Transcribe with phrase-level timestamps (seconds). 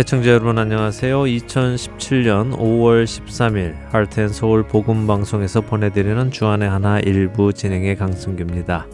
[0.00, 1.24] 애청자 여러분 안녕하세요.
[1.24, 8.86] 2017년 5월 13일 할텐 서울 복음 방송에서 보내드리는 주안의 하나 일부 진행의 강승규입니다.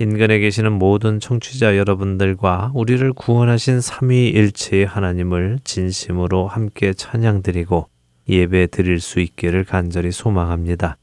[0.00, 7.86] 인근에 계시는 모든 청취자 여러분들과 우리를 구원하신 삼위일체의 하나님을 진심으로 함께 찬양드리고
[8.26, 10.96] 예배 드릴 수 있기를 간절히 소망합니다.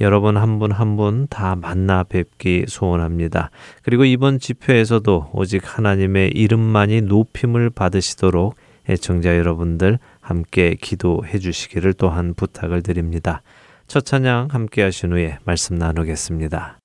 [0.00, 3.50] 여러분 한 분 한 분 다 만나 뵙기 소원합니다.
[3.84, 8.56] 그리고 이번 집회에서도 오직 하나님의 이름만이 높임을 받으시도록
[8.88, 13.42] 애청자 여러분들 함께 기도해 주시기를 또한 부탁을 드립니다.
[13.86, 16.79] 첫 찬양 함께 하신 후에 말씀 나누겠습니다.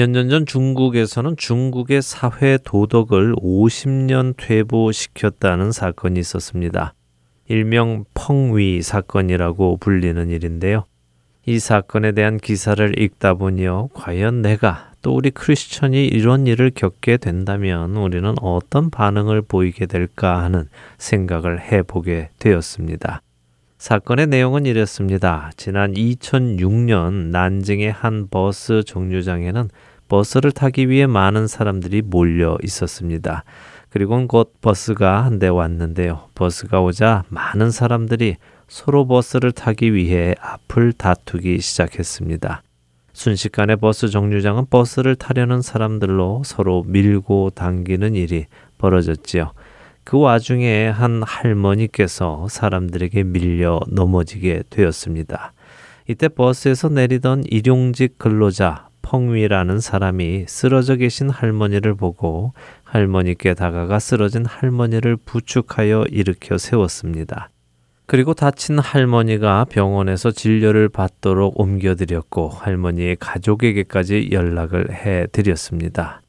[0.00, 6.94] 몇 년 전 중국에서는 중국의 사회 도덕을 50년 퇴보시켰다는 사건이 있었습니다.
[7.48, 10.84] 일명 펑위 사건이라고 불리는 일인데요.
[11.44, 13.90] 이 사건에 대한 기사를 읽다 보니요.
[13.92, 20.70] 과연 내가 또 우리 크리스천이 이런 일을 겪게 된다면 우리는 어떤 반응을 보이게 될까 하는
[20.96, 23.20] 생각을 해보게 되었습니다.
[23.76, 25.50] 사건의 내용은 이랬습니다.
[25.58, 29.68] 지난 2006년 난징의 한 버스 정류장에는
[30.10, 33.44] 버스를 타기 위해 많은 사람들이 몰려 있었습니다.
[33.88, 36.28] 그리고 곧 버스가 한 대 왔는데요.
[36.34, 38.36] 버스가 오자 많은 사람들이
[38.68, 42.62] 서로 버스를 타기 위해 앞을 다투기 시작했습니다.
[43.12, 48.46] 순식간에 버스 정류장은 버스를 타려는 사람들로 서로 밀고 당기는 일이
[48.78, 49.52] 벌어졌지요.
[50.04, 55.52] 그 와중에 한 할머니께서 사람들에게 밀려 넘어지게 되었습니다.
[56.08, 62.52] 이때 버스에서 내리던 일용직 근로자 펑위라는 사람이 쓰러져 계신 할머니를 보고
[62.84, 67.50] 할머니께 다가가 쓰러진 할머니를 부축하여 일으켜 세웠습니다.
[68.06, 76.22] 그리고 다친 할머니가 병원에서 진료를 받도록 옮겨드렸고 할머니의 가족에게까지 연락을 해 드렸습니다.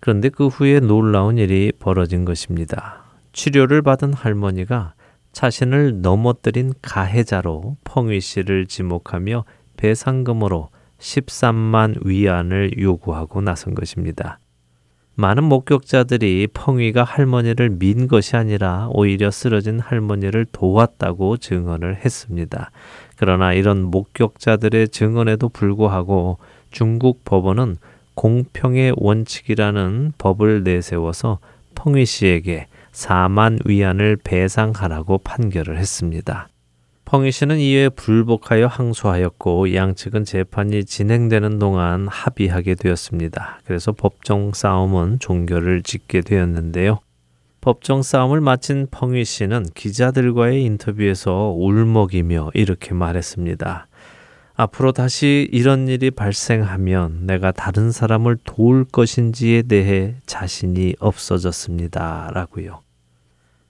[0.00, 3.04] 그런데 그 후에 놀라운 일이 벌어진 것입니다.
[3.34, 4.94] 치료를 받은 할머니가
[5.30, 9.44] 자신을 넘어뜨린 가해자로 펑위 씨를 지목하며
[9.76, 14.38] 배상금으로 13만 위안을 요구하고 나선 것입니다.
[15.18, 22.70] 많은 목격자들이 펑위가 할머니를 민 것이 아니라 오히려 쓰러진 할머니를 도왔다고 증언을 했습니다.
[23.16, 26.36] 그러나 이런 목격자들의 증언에도 불구하고
[26.70, 27.76] 중국 법원은
[28.14, 31.38] 공평의 원칙이라는 법을 내세워서
[31.74, 36.48] 펑위 씨에게 4만 위안을 배상하라고 판결을 했습니다.
[37.06, 43.60] 펑이 씨는 이에 불복하여 항소하였고 양측은 재판이 진행되는 동안 합의하게 되었습니다.
[43.64, 46.98] 그래서 법정 싸움은 종결을 짓게 되었는데요.
[47.60, 53.86] 법정 싸움을 마친 펑위 씨는 기자들과의 인터뷰에서 울먹이며 이렇게 말했습니다.
[54.56, 62.32] 앞으로 다시 이런 일이 발생하면 내가 다른 사람을 도울 것인지에 대해 자신이 없어졌습니다.
[62.34, 62.85] 라고요.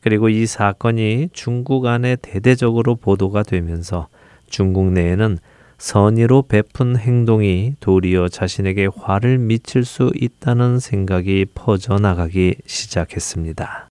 [0.06, 4.06] 그리고 이 사건이 중국 안에 대대적으로 보도가 되면서
[4.48, 5.36] 중국 내에는
[5.78, 13.85] 선의로 베푼 행동이 도리어 자신에게 화를 미칠 수 있다는 생각이 퍼져나가기 시작했습니다.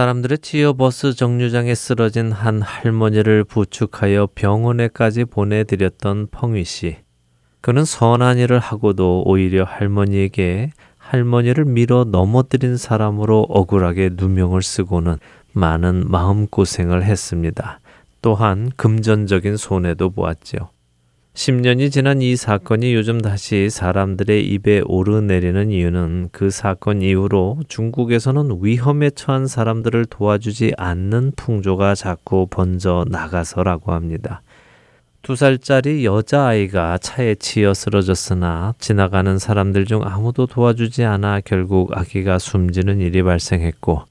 [0.00, 6.96] 사람들의 지어버스 정류장에 쓰러진 한 할머니를 부축하여 병원에까지 보내드렸던 펑위 씨.
[7.60, 15.18] 그는 선한 일을 하고도 오히려 할머니에게 할머니를 밀어 넘어뜨린 사람으로 억울하게 누명을 쓰고는
[15.52, 17.78] 많은 마음고생을 했습니다.
[18.22, 20.70] 또한 금전적인 손해도 보았지요.
[21.34, 29.10] 10년이 지난 이 사건이 요즘 다시 사람들의 입에 오르내리는 이유는 그 사건 이후로 중국에서는 위험에
[29.10, 34.42] 처한 사람들을 도와주지 않는 풍조가 자꾸 번져 나가서라고 합니다.
[35.22, 43.00] 두 살짜리 여자아이가 차에 치여 쓰러졌으나 지나가는 사람들 중 아무도 도와주지 않아 결국 아기가 숨지는
[43.00, 44.09] 일이 발생했고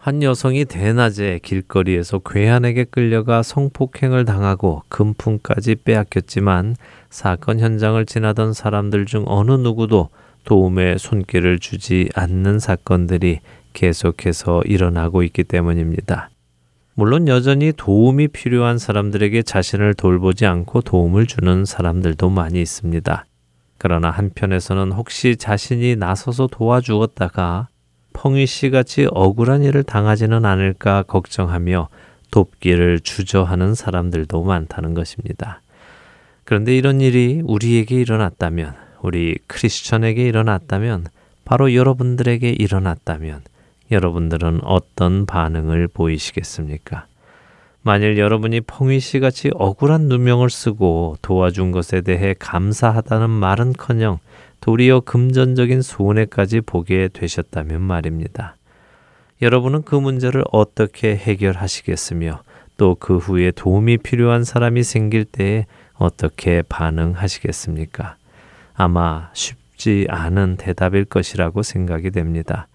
[0.00, 6.76] 한 여성이 대낮에 길거리에서 괴한에게 끌려가 성폭행을 당하고 금품까지 빼앗겼지만
[7.10, 10.08] 사건 현장을 지나던 사람들 중 어느 누구도
[10.44, 13.40] 도움의 손길을 주지 않는 사건들이
[13.74, 16.30] 계속해서 일어나고 있기 때문입니다.
[16.94, 23.26] 물론 여전히 도움이 필요한 사람들에게 자신을 돌보지 않고 도움을 주는 사람들도 많이 있습니다.
[23.76, 27.68] 그러나 한편에서는 혹시 자신이 나서서 도와주었다가
[28.20, 31.88] 펑위 씨 같이 억울한 일을 당하지는 않을까 걱정하며
[32.30, 35.62] 돕기를 주저하는 사람들도 많다는 것입니다.
[36.44, 41.06] 그런데 이런 일이 우리에게 일어났다면, 우리 크리스천에게 일어났다면,
[41.46, 43.40] 바로 여러분들에게 일어났다면,
[43.90, 47.06] 여러분들은 어떤 반응을 보이시겠습니까?
[47.80, 54.18] 만일 여러분이 펑위 씨 같이 억울한 누명을 쓰고 도와준 것에 대해 감사하다는 말은커녕
[54.60, 58.56] 도리어 금전적인 손해까지 보게 되셨다면 말입니다.
[59.42, 62.42] 여러분은 그 문제를 어떻게 해결하시겠으며
[62.76, 68.16] 또 그 후에 도움이 필요한 사람이 생길 때에 어떻게 반응하시겠습니까?
[68.72, 72.68] 아마 쉽지 않은 대답일 것이라고 생각이 됩니다.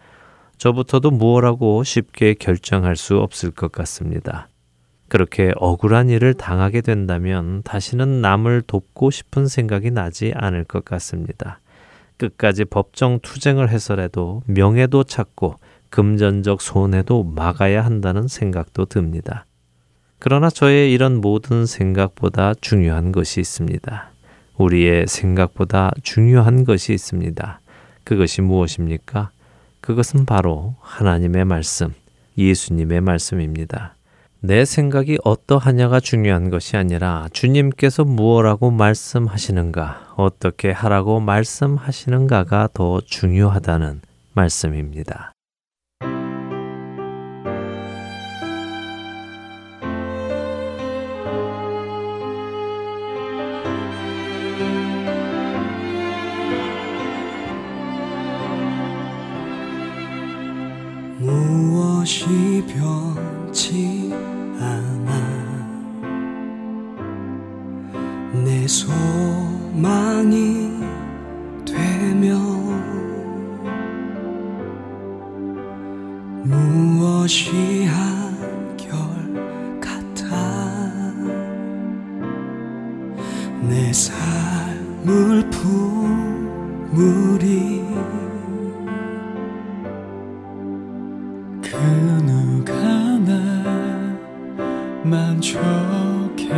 [0.57, 4.47] 저부터도 무엇라고 쉽게 결정할 수 없을 것 같습니다.
[5.07, 11.59] 그렇게 억울한 일을 당하게 된다면 다시는 남을 돕고 싶은 생각이 나지 않을 것 같습니다.
[12.17, 15.55] 끝까지 법정 투쟁을 해서라도 명예도 찾고
[15.89, 19.45] 금전적 손해도 막아야 한다는 생각도 듭니다.
[20.19, 24.11] 그러나 저의 이런 모든 생각보다 중요한 것이 있습니다.
[24.57, 27.59] 우리의 생각보다 중요한 것이 있습니다.
[28.03, 29.31] 그것이 무엇입니까?
[29.81, 31.93] 그것은 바로 하나님의 말씀,
[32.37, 33.94] 예수님의 말씀입니다.
[34.45, 44.01] 내 생각이 어떠하냐가 중요한 것이 아니라 주님께서 무엇라고 말씀하시는가, 어떻게 하라고 말씀하시는가가 더 중요하다는
[44.33, 45.31] 말씀입니다.
[61.19, 63.94] 무엇이 변치
[68.65, 70.33] 내 소망이
[71.67, 72.35] 되며
[76.41, 78.97] 무엇이 한결
[79.79, 81.13] 같아?
[83.69, 87.05] 내 삶을 품으리.
[91.61, 91.77] 그
[92.25, 92.73] 누가
[93.19, 94.17] 날
[95.03, 96.51] 만족해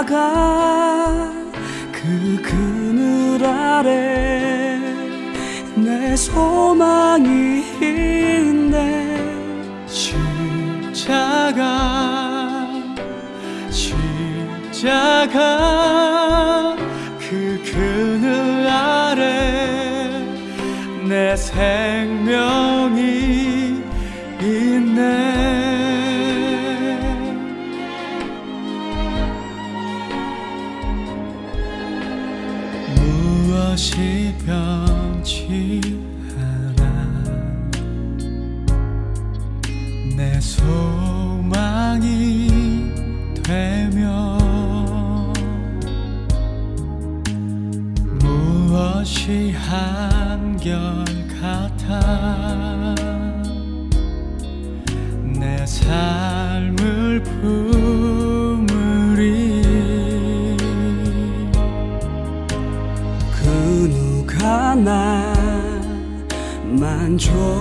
[0.00, 1.30] 십자가
[1.92, 4.78] 그 그늘 아래
[5.74, 9.16] 내 소망이 있네.
[9.86, 11.66] 십자가
[14.70, 15.36] 십자가
[17.18, 20.24] 그 그늘 아래
[21.06, 23.00] 내 생명이
[24.40, 25.69] 있네
[67.32, 67.59] 만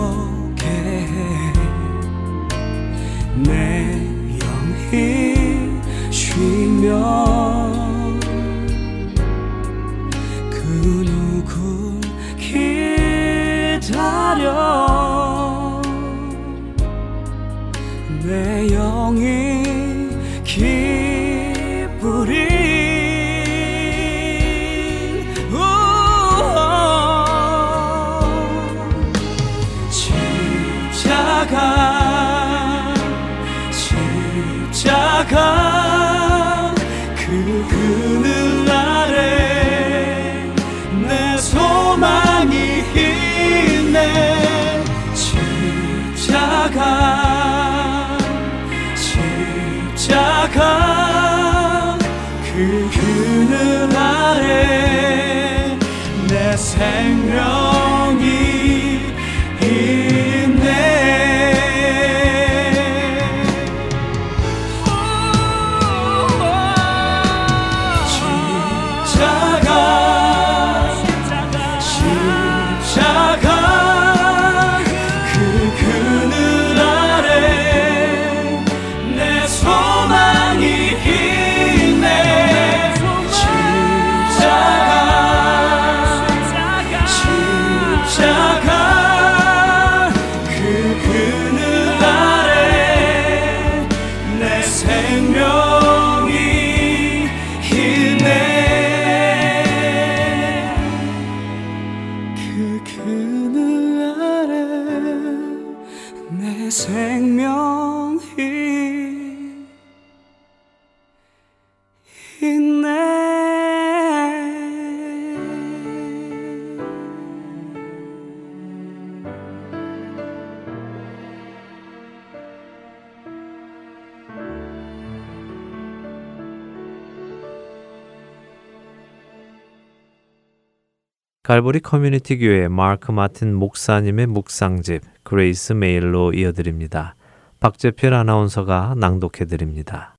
[131.60, 137.16] 갈보리 커뮤니티 교회 마크 마틴 목사님의 묵상집 Grace Mail로 이어드립니다.
[137.60, 140.16] 박재필 아나운서가 낭독해 드립니다.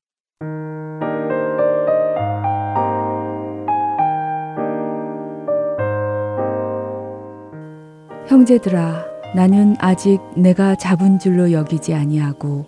[8.29, 12.67] 형제들아 나는 아직 내가 잡은 줄로 여기지 아니하고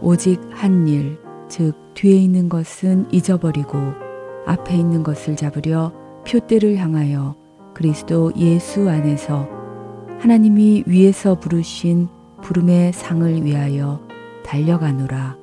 [0.00, 3.76] 오직 한 일, 즉 뒤에 있는 것은 잊어버리고
[4.46, 5.92] 앞에 있는 것을 잡으려
[6.26, 7.45] 표대를 향하여
[7.76, 9.46] 그리스도 예수 안에서
[10.18, 12.08] 하나님이 위에서 부르신
[12.40, 14.00] 부름의 상을 위하여
[14.46, 15.36] 달려가노라.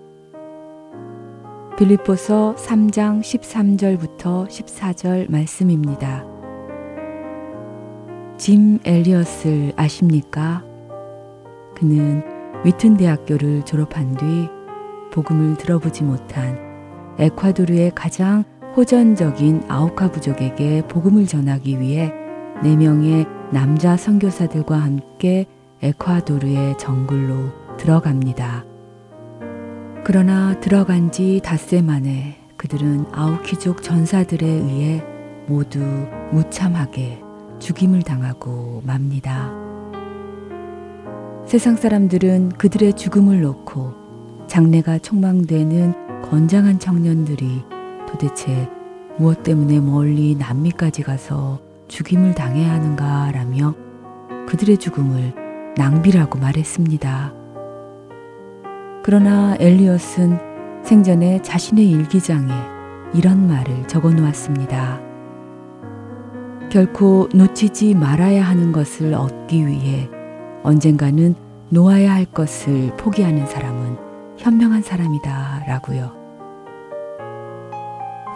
[1.78, 6.26] 빌립보서 3장 13절부터 14절 말씀입니다.
[8.38, 10.64] 짐 엘리엇을 아십니까?
[11.76, 12.24] 그는
[12.66, 14.50] 위튼 대학교를 졸업한 뒤
[15.12, 16.58] 복음을 들어보지 못한
[17.20, 18.44] 에콰도르의 가장
[18.76, 22.12] 호전적인 아우카 부족에게 복음을 전하기 위해
[22.64, 25.46] 4명의 남자 선교사들과 함께
[25.82, 28.64] 에콰도르의 정글로 들어갑니다.
[30.06, 35.04] 그러나 들어간 지 닷새 만에 그들은 아우키족 전사들에 의해
[35.48, 35.80] 모두
[36.32, 37.22] 무참하게
[37.60, 39.52] 죽임을 당하고 맙니다.
[41.46, 47.64] 세상 사람들은 그들의 죽음을 놓고 장래가 촉망되는 건장한 청년들이
[48.08, 48.70] 도대체
[49.18, 53.76] 무엇 때문에 멀리 남미까지 가서 죽임을 당해야 하는가 라며
[54.48, 55.34] 그들의 죽음을
[55.78, 57.34] 낭비라고 말했습니다.
[59.04, 62.52] 그러나 엘리엇은 생전에 자신의 일기장에
[63.14, 65.02] 이런 말을 적어 놓았습니다.
[66.72, 70.10] 결코 놓치지 말아야 하는 것을 얻기 위해
[70.64, 71.36] 언젠가는
[71.70, 73.98] 놓아야 할 것을 포기하는 사람은
[74.38, 76.12] 현명한 사람이다 라고요.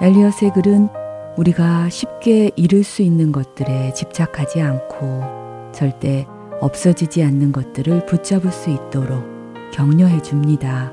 [0.01, 0.89] 엘리엇의 글은
[1.37, 6.25] 우리가 쉽게 잃을 수 있는 것들에 집착하지 않고 절대
[6.61, 9.23] 없어지지 않는 것들을 붙잡을 수 있도록
[9.71, 10.91] 격려해 줍니다.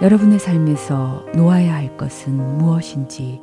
[0.00, 3.40] 여러분의 삶에서 놓아야 할 것은 무엇인지,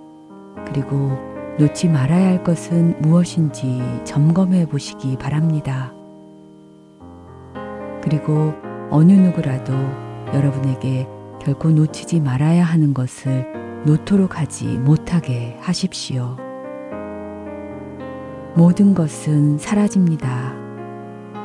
[0.66, 1.12] 그리고
[1.60, 5.94] 놓지 말아야 할 것은 무엇인지 점검해 보시기 바랍니다.
[8.02, 8.54] 그리고
[8.90, 9.74] 어느 누구라도
[10.34, 11.08] 여러분에게
[11.40, 16.38] 결코 놓치지 말아야 하는 것을 놓도록 하지 못 하게 하십시오.
[18.56, 20.54] 모든 것은 사라집니다.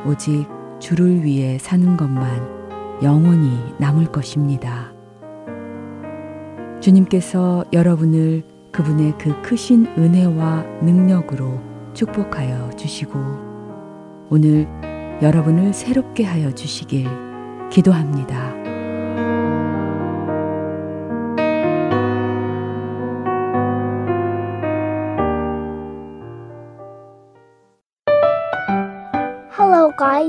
[0.05, 0.47] 오직
[0.79, 4.91] 주를 위해 사는 것만 영원히 남을 것입니다.
[6.79, 11.59] 주님께서 여러분을 그분의 그 크신 은혜와 능력으로
[11.93, 13.19] 축복하여 주시고
[14.29, 14.67] 오늘
[15.21, 17.07] 여러분을 새롭게 하여 주시길
[17.71, 18.64] 기도합니다.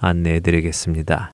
[0.00, 1.32] 안내해 드리겠습니다.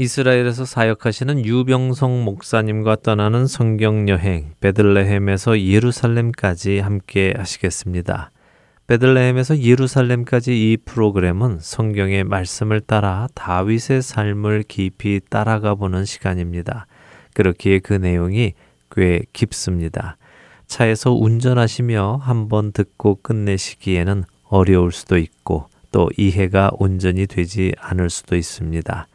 [0.00, 8.30] 이스라엘에서 사역하시는 유병성 목사님과 떠나는 성경 여행 베들레헴에서 예루살렘까지 함께 하시겠습니다.
[8.88, 16.86] 베들레헴에서 예루살렘까지 이 프로그램은 성경의 말씀을 따라 다윗의 삶을 깊이 따라가 보는 시간입니다.
[17.34, 18.54] 그렇기에 그 내용이
[18.90, 20.16] 꽤 깊습니다.
[20.66, 29.06] 차에서 운전하시며 한번 듣고 끝내시기에는 어려울 수도 있고 또 이해가 온전히 되지 않을 수도 있습니다.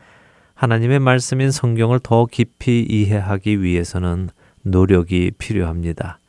[0.54, 4.30] 하나님의 말씀인 성경을 더 깊이 이해하기 위해서는
[4.62, 6.20] 노력이 필요합니다.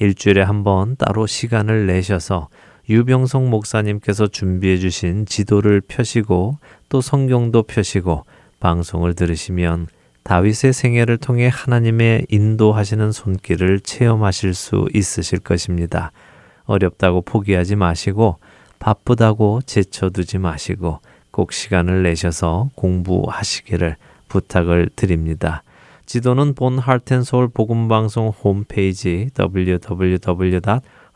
[0.00, 2.48] 일주일에 한 번 따로 시간을 내셔서
[2.88, 8.24] 유병성 목사님께서 준비해 주신 지도를 펴시고 또 성경도 펴시고
[8.60, 9.88] 방송을 들으시면
[10.22, 16.12] 다윗의 생애를 통해 하나님의 인도하시는 손길을 체험하실 수 있으실 것입니다.
[16.64, 18.38] 어렵다고 포기하지 마시고
[18.78, 23.96] 바쁘다고 제쳐두지 마시고 꼭 시간을 내셔서 공부하시기를
[24.28, 25.62] 부탁을 드립니다.
[26.06, 30.60] 지도는 본 Heart and Soul 복음방송 홈페이지 www.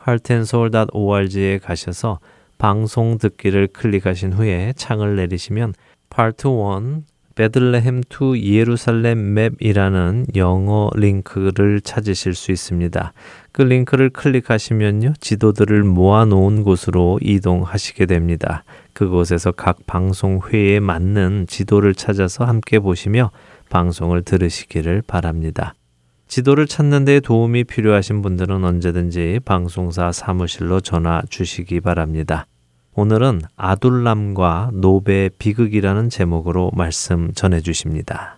[0.07, 2.19] heartandsoul.org에 가셔서
[2.57, 5.73] 방송 듣기를 클릭하신 후에 창을 내리시면
[6.09, 7.03] 파트 1
[7.39, 13.13] Bethlehem to Jerusalem Map이라는 영어 링크를 찾으실 수 있습니다.
[13.53, 15.13] 그 링크를 클릭하시면요.
[15.21, 18.65] 지도들을 모아 놓은 곳으로 이동하시게 됩니다.
[18.91, 23.31] 그곳에서 각 방송 회에 맞는 지도를 찾아서 함께 보시며
[23.69, 25.75] 방송을 들으시기를 바랍니다.
[26.29, 32.45] 지도를 찾는 데 도움이 필요하신 분들은 언제든지 방송사 사무실로 전화 주시기 바랍니다.
[32.93, 38.37] 오늘은 아둘람과 노베 비극이라는 제목으로 말씀 전해 주십니다.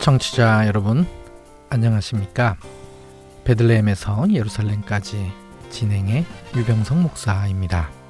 [0.00, 1.06] 청취자 여러분
[1.70, 2.56] 안녕하십니까?
[3.44, 5.30] 베들레헴에서 예루살렘까지
[5.70, 6.24] 진행의
[6.56, 8.03] 유병성 목사입니다.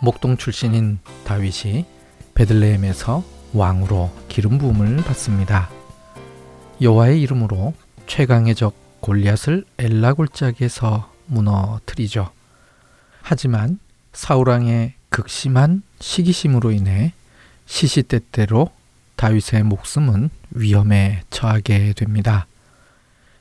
[0.00, 1.84] 목동 출신인 다윗이
[2.34, 5.68] 베들레헴에서 왕으로 기름 부음을 받습니다.
[6.80, 7.74] 여호와의 이름으로
[8.06, 12.30] 최강의 적 골리앗을 엘라 골짜기에서 무너뜨리죠.
[13.20, 13.78] 하지만
[14.12, 17.12] 사울 왕의 극심한 시기심으로 인해
[17.66, 18.70] 시시때때로
[19.16, 22.46] 다윗의 목숨은 위험에 처하게 됩니다.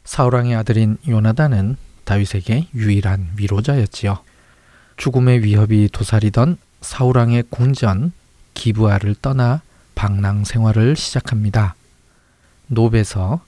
[0.03, 4.28] 사울 왕의 아들인 요나단은 다윗에게 유일한 위로자였지요.
[4.99, 8.11] 죽음의 위협이 도사리던 사울왕의 궁전
[8.53, 9.61] 기브아를 떠나
[9.95, 11.75] 방랑 생활을 시작합니다.
[12.67, 13.39] 노베서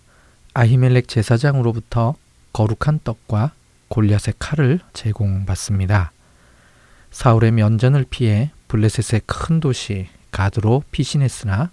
[0.53, 2.15] 아히멜렉 제사장으로부터
[2.53, 3.51] 거룩한 떡과
[3.89, 6.13] 골리앗의 칼을 제공받습니다.
[7.11, 11.69] 사울의 면전을 피해 블레셋의 큰 도시 가드로 피신했으나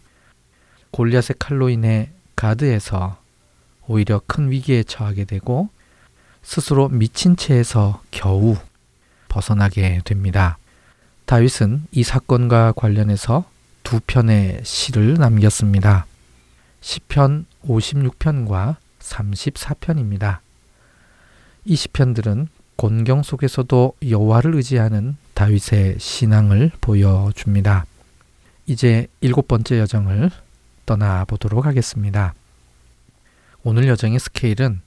[0.90, 3.16] 골리앗의 칼로 인해 가드에서
[3.86, 5.68] 오히려 큰 위기에 처하게 되고
[6.42, 8.56] 스스로 미친 채에서 겨우
[9.28, 10.58] 벗어나게 됩니다.
[11.26, 13.44] 다윗은 이 사건과 관련해서
[13.82, 16.06] 두 편의 시를 남겼습니다.
[16.80, 20.38] 시편 56편과 34편입니다.
[21.64, 27.86] 이 시편들은 곤경 속에서도 여호와를 의지하는 다윗의 신앙을 보여줍니다.
[28.66, 30.30] 이제 일곱 번째 여정을
[30.86, 32.34] 떠나보도록 하겠습니다.
[33.64, 34.80] 오늘 여정의 스케일은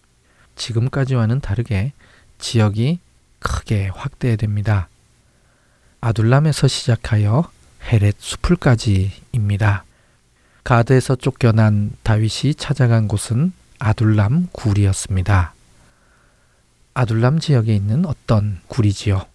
[0.55, 1.93] 지금까지와는 다르게
[2.39, 2.99] 지역이
[3.41, 4.87] 크게 확대됩니다.
[5.99, 7.49] 아둘람에서 시작하여
[7.83, 9.83] 헤렛 수풀까지입니다.
[10.63, 15.53] 가드에서 쫓겨난 다윗이 찾아간 곳은 아둘람 굴이었습니다.
[16.93, 19.25] 아둘람 지역에 있는 어떤 굴이지요.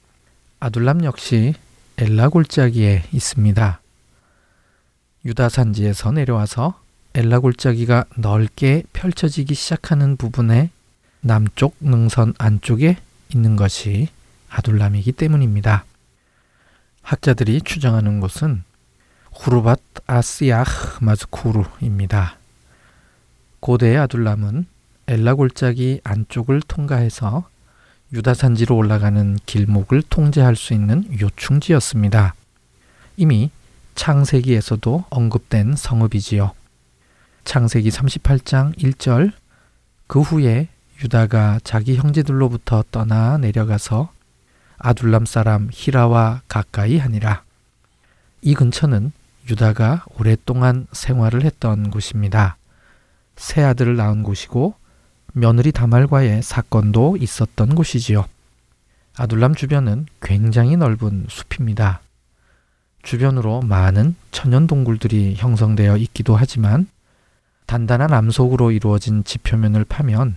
[0.61, 1.55] 아둘람 역시
[1.99, 3.81] 엘라 골짜기에 있습니다.
[5.25, 6.81] 유다 산지에서 내려와서
[7.15, 10.71] 엘라 골짜기가 넓게 펼쳐지기 시작하는 부분의
[11.21, 12.99] 남쪽 능선 안쪽에
[13.35, 14.09] 있는 것이
[14.49, 15.85] 아둘람이기 때문입니다.
[17.03, 18.65] 학자들이 추정하는 곳은
[19.33, 22.37] 후르밧 아스야흐 마즈쿠르입니다.
[23.61, 24.67] 고대의 아둘람은
[25.09, 27.49] 엘라 골짜기 안쪽을 통과해서
[28.13, 32.35] 유다 산지로 올라가는 길목을 통제할 수 있는 요충지였습니다.
[33.17, 33.51] 이미
[33.95, 36.53] 창세기에서도 언급된 성읍이지요.
[37.45, 39.33] 창세기 38장 1절
[40.07, 40.69] 그 후에
[41.03, 44.11] 유다가 자기 형제들로부터 떠나 내려가서
[44.79, 47.43] 아둘람 사람 히라와 가까이 하니라.
[48.43, 49.13] 이 근처는
[49.51, 52.57] 유다가 오랫동안 생활을 했던 곳입니다.
[53.37, 54.75] 새 아들을 낳은 곳이고
[55.33, 58.25] 며느리 다말과의 사건도 있었던 곳이지요.
[59.19, 62.01] 아둘람 주변은 굉장히 넓은 숲입니다.
[63.03, 66.89] 주변으로 많은 천연 동굴들이 형성되어 있기도 하지만
[67.67, 70.37] 단단한 암석으로 이루어진 지표면을 파면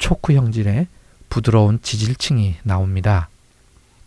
[0.00, 0.88] 초크 형질의
[1.28, 3.28] 부드러운 지질층이 나옵니다.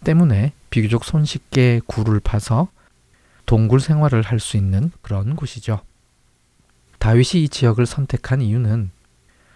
[0.04, 2.68] 때문에 비교적 손쉽게 굴을 파서
[3.46, 5.80] 동굴 생활을 할 수 있는 그런 곳이죠.
[7.00, 8.92] 다윗이 이 지역을 선택한 이유는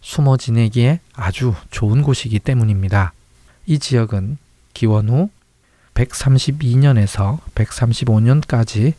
[0.02, 3.14] 숨어 지내기에 아주 좋은 곳이기 때문입니다.
[3.66, 4.38] 이 지역은
[4.74, 5.30] 기원 후
[5.96, 8.94] 132년에서 135년까지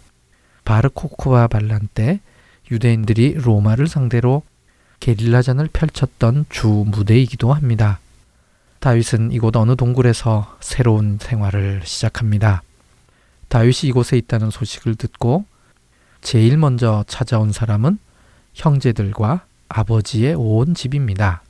[0.64, 2.20] 바르코크와 반란 때
[2.70, 4.42] 유대인들이 로마를 상대로
[5.00, 8.00] 게릴라전을 펼쳤던 주 무대이기도 합니다.
[8.80, 12.62] 다윗은 이곳 어느 동굴에서 새로운 생활을 시작합니다.
[13.48, 15.44] 다윗이 이곳에 있다는 소식을 듣고
[16.20, 17.98] 제일 먼저 찾아온 사람은
[18.54, 21.42] 형제들과 아버지의 온 집입니다.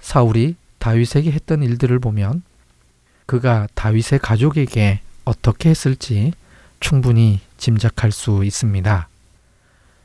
[0.00, 2.42] 사울이 다윗에게 했던 일들을 보면
[3.26, 6.32] 그가 다윗의 가족에게 어떻게 했을지
[6.80, 9.08] 충분히 짐작할 수 있습니다.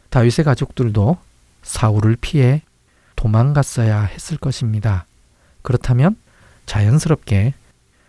[0.10, 1.18] 다윗의 가족들도
[1.64, 2.62] 사울을 피해
[3.16, 5.06] 도망갔어야 했을 것입니다.
[5.62, 6.16] 그렇다면
[6.66, 7.54] 자연스럽게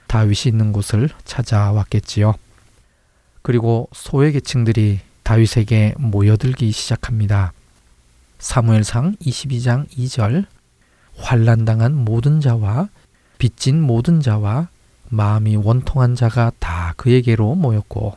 [0.06, 2.34] 다윗이 있는 곳을 찾아왔겠지요.
[3.42, 7.52] 그리고 소외 계층들이 다윗에게 모여들기 시작합니다.
[8.38, 10.46] 사무엘상 22장 2절
[11.16, 12.88] 환란당한 모든 자와
[13.38, 14.68] 빚진 모든 자와
[15.08, 18.16] 마음이 원통한 자가 다 그에게로 모였고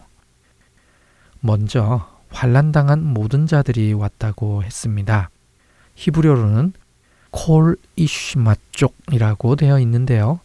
[1.40, 5.30] 먼저 환란당한 모든 자들이 왔다고 했습니다.
[5.96, 6.74] 히브리어로는
[7.32, 10.40] 콜 이슈마쪽이라고 되어 있는데요.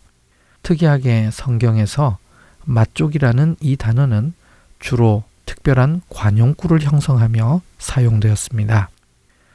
[0.63, 2.19] 특이하게 성경에서
[2.65, 4.35] 마쪽이라는 이 단어는
[4.79, 8.91] 주로 특별한 관용구를 형성하며 사용되었습니다.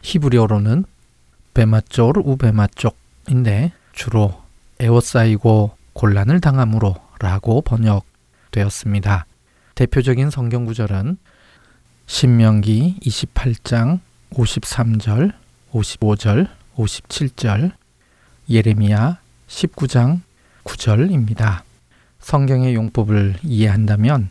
[0.01, 0.85] 히브리어로는
[1.53, 4.41] 베마쪼르 우베마쪽인데 주로
[4.79, 9.25] 에워싸이고 곤란을 당함으로 라고 번역되었습니다.
[9.73, 11.17] 대표적인 성경 구절은
[12.07, 13.99] 신명기 28장
[14.31, 15.33] 53절,
[15.71, 17.73] 55절, 57절,
[18.49, 20.21] 예레미야 19장
[20.63, 21.63] 9절입니다.
[22.19, 24.29] 성경의 용법을 이해한다면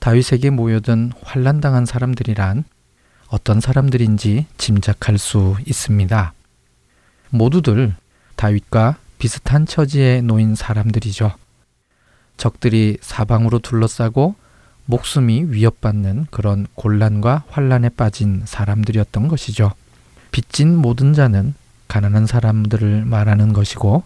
[0.00, 2.64] 다윗에게 모여든 환란당한 사람들이란
[3.28, 6.32] 어떤 사람들인지 짐작할 수 있습니다.
[7.30, 7.94] 모두들
[8.34, 11.32] 다윗과 비슷한 처지에 놓인 사람들이죠.
[12.36, 14.34] 적들이 사방으로 둘러싸고
[14.86, 19.72] 목숨이 위협받는 그런 곤란과 환란에 빠진 사람들이었던 것이죠.
[20.30, 21.54] 빚진 모든 자는
[21.88, 24.04] 가난한 사람들을 말하는 것이고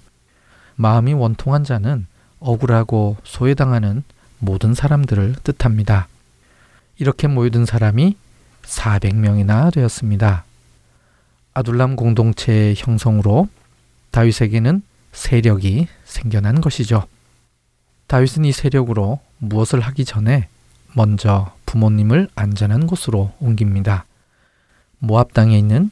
[0.76, 2.06] 마음이 원통한 자는
[2.38, 4.02] 억울하고 소외당하는
[4.38, 6.08] 모든 사람들을 뜻합니다.
[6.98, 8.16] 이렇게 모여든 사람이
[8.62, 10.44] 400명이나 되었습니다.
[11.52, 13.48] 아둘람 공동체의 형성으로
[14.12, 17.06] 다윗에게는 세력이 생겨난 것이죠.
[18.06, 20.48] 다윗은 이 세력으로 무엇을 하기 전에
[20.94, 24.04] 먼저 부모님을 안전한 곳으로 옮깁니다.
[24.98, 25.90] 모압 땅에 있는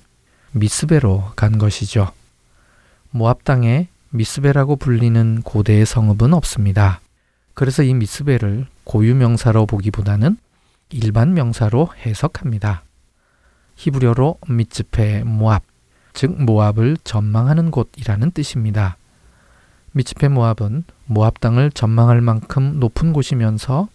[0.52, 2.10] 미스베로 간 것이죠.
[3.10, 7.00] 모압 땅에 미스베라고 불리는 고대의 성읍은 없습니다.
[7.54, 10.36] 그래서 이 미스베를 고유 명사로 보기보다는
[10.90, 12.82] 일반 명사로 해석합니다.
[13.76, 15.62] 히브리어로 미츠페 모압,
[16.12, 18.96] 즉 모압을 전망하는 곳이라는 뜻입니다.
[19.92, 23.88] 미치페 모압은 모압 땅을 전망할 만큼 높은 곳이면서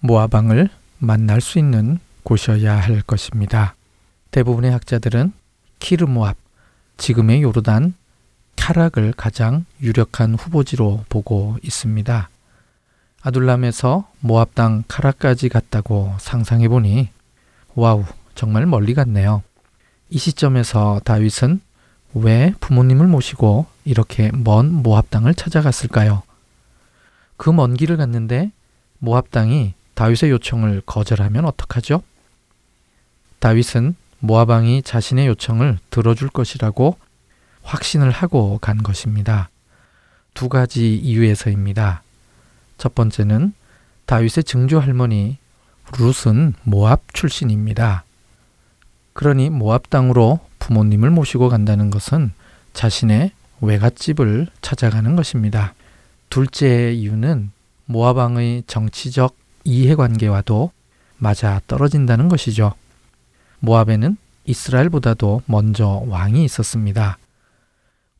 [0.00, 3.74] 모압 왕을 만날 수 있는 곳이어야 할 것입니다.
[4.30, 5.32] 대부분의 학자들은
[5.78, 6.36] 키르모압,
[6.96, 7.94] 지금의 요르단,
[8.56, 12.28] 카락을 가장 유력한 후보지로 보고 있습니다.
[13.22, 17.10] 아둘람에서 모압 땅 카락까지 갔다고 상상해 보니
[17.74, 19.42] Wow, 정말 멀리 갔네요.
[20.10, 21.60] 이 시점에서 다윗은
[22.14, 26.22] 왜 부모님을 모시고 이렇게 먼 모압 땅을 찾아갔을까요?
[27.36, 28.52] 그 먼 길을 갔는데
[28.98, 32.02] 모압 땅이 다윗의 요청을 거절하면 어떡하죠?
[33.38, 36.98] 다윗은 모압 왕이 자신의 요청을 들어줄 것이라고
[37.62, 39.48] 확신을 하고 간 것입니다.
[40.34, 42.02] 두 가지 이유에서입니다.
[42.76, 43.54] 첫 번째는
[44.04, 45.38] 다윗의 증조 할머니
[45.92, 48.04] 룻은 모압 출신입니다.
[49.14, 52.32] 그러니 모압 땅으로 부모님을 모시고 간다는 것은
[52.74, 53.30] 자신의
[53.62, 55.72] 외갓집을 찾아가는 것입니다.
[56.28, 57.50] 둘째 이유는
[57.86, 60.70] 모압 왕의 정치적 이해관계와도
[61.18, 62.74] 맞아 떨어진다는 것이죠.
[63.60, 67.18] 모압에는 이스라엘보다도 먼저 왕이 있었습니다.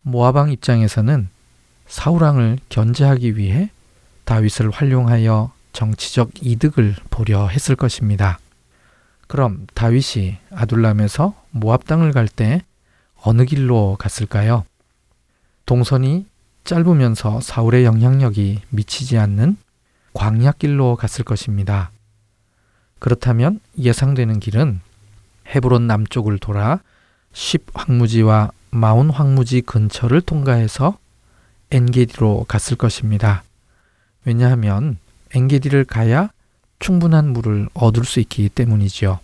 [0.03, 1.29] 모압 왕 입장에서는
[1.87, 3.71] 사울 왕을 견제하기 위해
[4.25, 8.39] 다윗을 활용하여 정치적 이득을 보려 했을 것입니다.
[9.29, 12.63] 그럼 다윗이 아둘람에서 모압 땅을 갈 때
[13.23, 14.65] 어느 길로 갔을까요?
[15.65, 16.27] 동선이
[16.65, 19.57] 짧으면서 사울의 영향력이 미치지 않는
[20.17, 21.91] 광약길로 갔을 것입니다.
[22.99, 24.81] 그렇다면 예상되는 길은
[25.55, 26.81] 헤브론 남쪽을 돌아
[27.35, 30.97] 10 황무지와 마온 황무지 근처를 통과해서
[31.71, 33.45] 엔게디로 갔을 것입니다.
[34.25, 34.97] 왜냐하면
[35.35, 36.31] 엔게디를 가야
[36.79, 39.21] 충분한 물을 얻을 수 있기 때문이지요.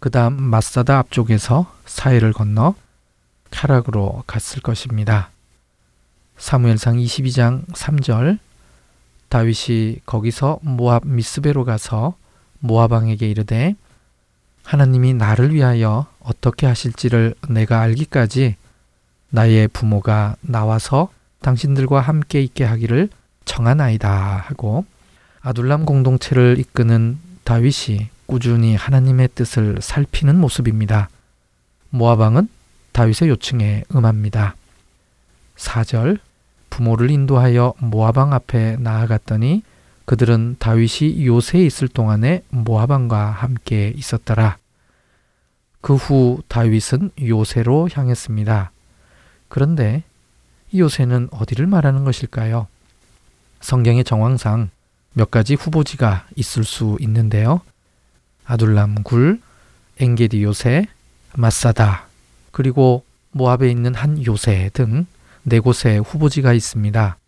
[0.00, 2.74] 그 다음 마사다 앞쪽에서 사해를 건너
[3.50, 5.30] 카락으로 갔을 것입니다.
[6.36, 8.38] 사무엘상 22장 3절
[9.34, 12.14] 다윗이 거기서 모압 미스베로 가서
[12.60, 13.74] 모압 왕에게 이르되
[14.62, 18.54] 하나님이 나를 위하여 어떻게 하실지를 내가 알기까지
[19.30, 21.08] 나의 부모가 나와서
[21.40, 23.08] 당신들과 함께 있게 하기를
[23.44, 24.08] 청하나이다
[24.46, 24.84] 하고
[25.40, 31.08] 아둘람 공동체를 이끄는 다윗이 꾸준히 하나님의 뜻을 살피는 모습입니다.
[31.90, 32.48] 모압 왕은
[32.92, 34.54] 다윗의 요청에 응합니다.
[35.56, 36.20] 4절
[36.74, 39.62] 부모를 인도하여 왕 앞에 나아갔더니
[40.06, 44.58] 그들은 다윗이 요새에 있을 동안에 모압 왕과 함께 있었더라.
[45.80, 48.72] 그 후 다윗은 요새로 향했습니다.
[49.48, 50.02] 그런데
[50.72, 52.66] 이 요새는 어디를 말하는 것일까요?
[53.60, 54.70] 성경의 정황상
[55.12, 57.60] 몇 가지 후보지가 있을 수 있는데요.
[58.46, 59.40] 아둘람 굴,
[60.00, 60.86] 엥게디 요새,
[61.36, 62.06] 마사다,
[62.50, 65.06] 그리고 모압에 있는 한 요새 등
[65.46, 67.18] 네 곳의 후보지가 있습니다.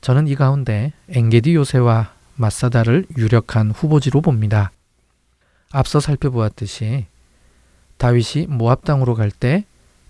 [0.00, 4.72] 저는 이 가운데 엥게디 요새와 마사다를 유력한 후보지로 봅니다.
[5.70, 7.06] 앞서 살펴보았듯이
[7.98, 9.64] 다윗이 모압 땅으로 갈 때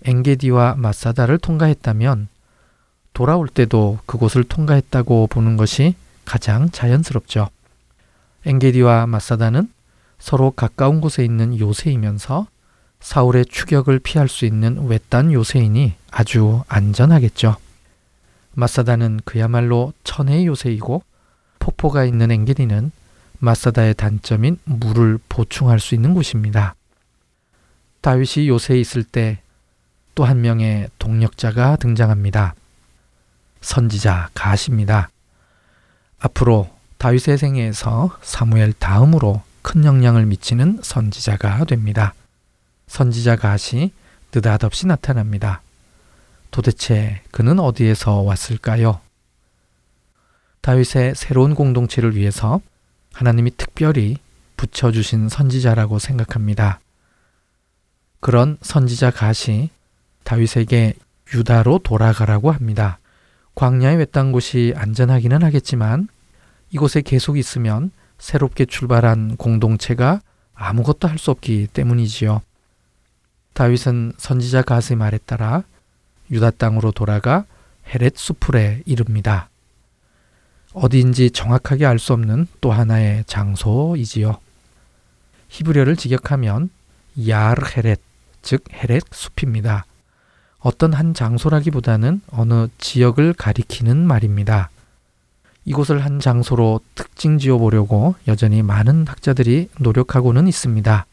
[0.05, 2.27] 엥게디와 마사다를 통과했다면
[3.13, 5.95] 돌아올 때도 그곳을 통과했다고 보는 것이
[6.25, 7.49] 가장 자연스럽죠.
[8.45, 9.69] 엥게디와 마사다는
[10.17, 12.47] 서로 가까운 곳에 있는 요새이면서
[13.03, 17.57] 사울의 추격을 피할 수 있는 외딴 요새이니 아주 안전하겠죠.
[18.53, 21.03] 마사다는 그야말로 천혜의 요새이고
[21.59, 22.91] 폭포가 있는 엥게디는
[23.39, 26.75] 마사다의 단점인 물을 보충할 수 있는 곳입니다.
[28.01, 29.43] 다윗이 요새에 있을 때
[30.15, 32.53] 또 한 명의 동력자가 등장합니다.
[33.61, 35.09] 선지자 가시입니다.
[36.19, 42.13] 앞으로 다윗의 생애에서 사무엘 다음으로 큰 영향을 미치는 선지자가 됩니다.
[42.93, 43.91] 선지자 가시
[44.31, 45.63] 느닷없이 나타납니다.
[46.51, 49.01] 도대체 그는 어디에서 왔을까요?
[50.61, 52.61] 다윗의 새로운 공동체를 위해서
[53.11, 54.17] 하나님이 특별히
[54.57, 56.81] 붙여주신 선지자라고 생각합니다.
[58.19, 59.71] 그런 선지자 가시
[60.23, 60.93] 다윗에게
[61.33, 62.99] 유다로 돌아가라고 합니다.
[63.55, 66.07] 광야의 외딴 곳이 안전하기는 하겠지만
[66.69, 67.89] 이곳에 계속 있으면
[68.19, 70.21] 새롭게 출발한 공동체가
[70.53, 72.43] 아무것도 할 수 없기 때문이지요.
[73.53, 75.63] 다윗은 선지자 가스의 말에 따라
[76.31, 77.45] 유다 땅으로 돌아가
[77.93, 79.49] 헤렛 수풀에 이릅니다.
[80.73, 84.37] 어디인지 정확하게 알 수 없는 또 하나의 장소이지요.
[85.49, 86.71] 히브리어를 직역하면
[87.27, 87.99] 야르 헤렛,
[88.41, 89.85] 즉 헤렛 숲입니다.
[90.59, 94.71] 어떤 한 장소라기보다는 어느 지역을 가리키는 말입니다.
[95.65, 101.05] 이곳을 한 장소로 특징 지어 보려고 여전히 많은 학자들이 노력하고는 있습니다.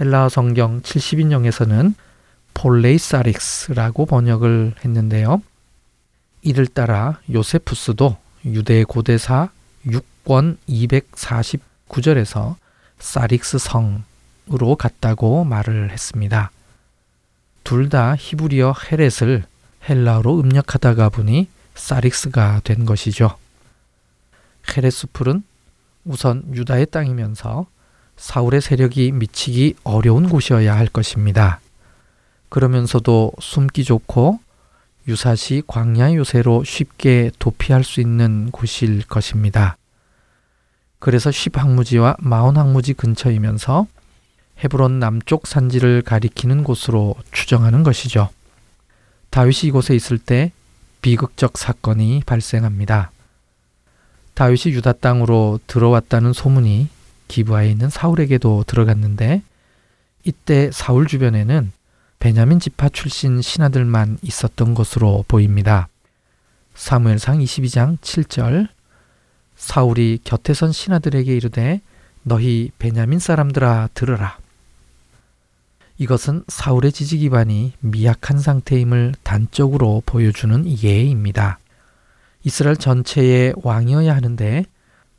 [0.00, 1.94] 헬라어 성경 70인용에서는
[2.54, 5.42] πόλει 사릭스라고 번역을 했는데요.
[6.42, 8.16] 이를 따라 요세푸스도
[8.46, 9.50] 유대 고대사
[9.86, 12.56] 6권 249절에서
[12.98, 16.50] 사릭스 성으로 갔다고 말을 했습니다.
[17.64, 19.44] 둘 다 히브리어 헤렛을
[19.88, 23.36] 헬라어로 음력하다가 보니 사릭스가 된 것이죠.
[24.76, 25.42] 헤레스풀은
[26.04, 27.66] 우선 유다의 땅이면서
[28.22, 31.58] 사울의 세력이 미치기 어려운 곳이어야 할 것입니다.
[32.50, 34.38] 그러면서도 숨기 좋고
[35.08, 39.76] 유사시 광야 요새로 쉽게 도피할 수 있는 곳일 것입니다.
[41.00, 43.88] 그래서 십 항무지와 마온 항무지 근처이면서
[44.62, 48.28] 헤브론 남쪽 산지를 가리키는 곳으로 추정하는 것이죠.
[49.30, 50.52] 다윗이 이곳에 있을 때
[51.00, 53.10] 비극적 사건이 발생합니다.
[54.34, 56.88] 다윗이 유다 땅으로 들어왔다는 소문이
[57.32, 59.42] 기브아에 있는 사울에게도 들어갔는데
[60.24, 61.72] 이때 사울 주변에는
[62.18, 65.88] 베냐민 지파 출신 신하들만 있었던 것으로 보입니다.
[66.74, 68.68] 사무엘상 22장 7절
[69.56, 71.80] 사울이 곁에 선 신하들에게 이르되
[72.22, 74.38] 너희 베냐민 사람들아 들으라.
[75.96, 81.58] 이것은 사울의 지지 기반이 미약한 상태임을 단적으로 보여주는 예입니다.
[82.44, 84.64] 이스라엘 전체의 왕이어야 하는데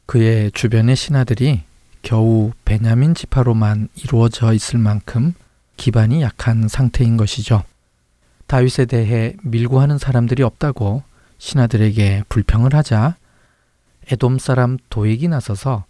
[0.05, 1.63] 그의 주변의 신하들이
[2.03, 5.33] 겨우 베냐민 지파로만 이루어져 있을 만큼
[5.77, 7.63] 기반이 약한 상태인 것이죠.
[8.45, 11.01] 다윗에 대해 밀고 하는 사람들이 없다고
[11.39, 13.15] 신하들에게 불평을 하자
[14.11, 15.85] 에돔 사람 도액이 나서서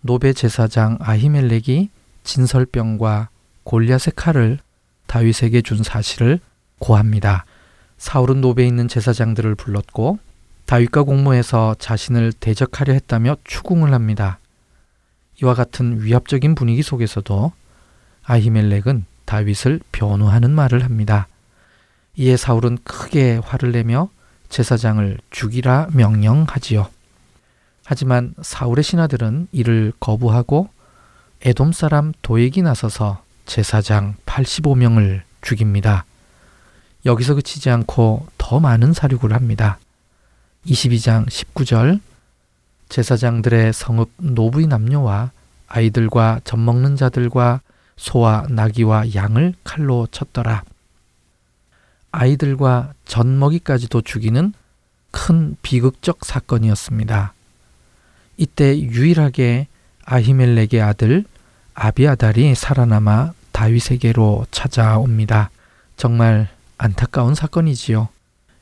[0.00, 1.90] 노베 제사장 아히멜렉이
[2.24, 3.28] 진설병과
[3.62, 4.58] 골리앗의 칼을
[5.06, 6.40] 다윗에게 준 사실을
[6.80, 7.44] 고합니다.
[7.98, 10.18] 사울은 노베에 있는 제사장들을 불렀고
[10.66, 14.40] 다윗과 공모해서 자신을 대적하려 했다며 추궁을 합니다.
[15.42, 17.52] 이와 같은 위압적인 분위기 속에서도
[18.24, 21.26] 아히멜렉은 다윗을 변호하는 말을 합니다.
[22.16, 24.08] 이에 사울은 크게 화를 내며
[24.48, 26.88] 제사장을 죽이라 명령하지요.
[27.84, 30.68] 하지만 사울의 신하들은 이를 거부하고
[31.44, 36.04] 에돔 사람 도액이 나서서 제사장 85명을 죽입니다.
[37.04, 39.78] 여기서 그치지 않고 더 많은 사륙을 합니다.
[40.66, 42.00] 22장 19절
[42.92, 45.30] 제사장들의 성읍 노부의 남녀와
[45.66, 47.62] 아이들과 젖 먹는 자들과
[47.96, 50.62] 소와 나귀와 양을 칼로 쳤더라.
[52.10, 54.52] 아이들과 젖먹이까지도 죽이는
[55.10, 57.32] 큰 비극적 사건이었습니다.
[58.36, 59.68] 이때 유일하게
[60.04, 61.24] 아히멜렉의 아들
[61.72, 65.48] 아비아달이 살아남아 다윗에게로 찾아옵니다.
[65.96, 68.10] 정말 안타까운 사건이지요.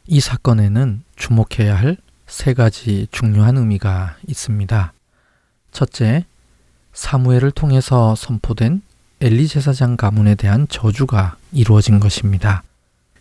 [0.07, 1.97] 이 사건에는 주목해야 할
[2.31, 4.93] 세 가지 중요한 의미가 있습니다.
[5.73, 6.25] 첫째,
[6.93, 8.83] 사무엘을 통해서 선포된
[9.21, 12.63] 엘리 제사장 가문에 대한 저주가 이루어진 것입니다.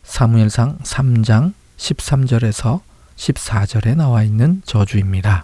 [0.03, 2.81] 사무엘상 3장 13절에서
[3.15, 5.43] 14절에 나와 있는 저주입니다.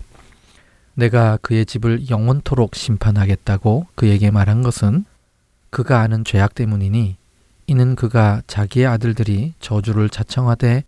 [0.94, 5.06] 내가 그의 집을 영원토록 심판하겠다고 그에게 말한 것은
[5.72, 7.18] 그가 아는 죄악 때문이니
[7.68, 10.84] 이는 그가 자기의 아들들이 저주를 자청하되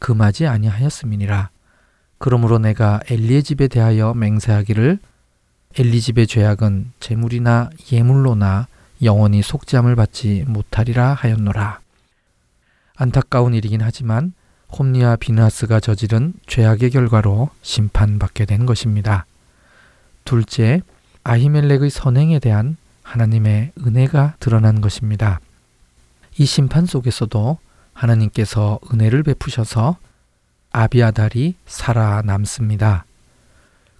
[0.00, 1.50] 금하지 아니하였음이니라.
[2.18, 4.98] 그러므로 내가 엘리의 집에 대하여 맹세하기를
[5.78, 8.68] 엘리 집의 죄악은 재물이나 예물로나
[9.02, 11.80] 영원히 속죄함을 받지 못하리라 하였노라.
[12.96, 14.32] 안타까운 일이긴 하지만
[14.76, 19.26] 홈리와 비나스가 저지른 죄악의 결과로 심판받게 된 것입니다.
[20.24, 20.80] 둘째,
[21.24, 25.40] 아히멜렉의 선행에 대한 하나님의 은혜가 드러난 것입니다.
[26.38, 27.58] 이 심판 속에서도
[27.92, 29.96] 하나님께서 은혜를 베푸셔서
[30.76, 33.06] 아비아달이 살아남습니다.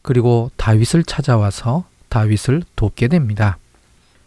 [0.03, 3.57] 그리고 다윗을 찾아와서 다윗을 돕게 됩니다.